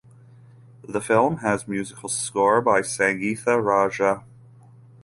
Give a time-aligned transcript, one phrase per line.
[0.83, 4.23] The film has musical score by Sangeetha Raja.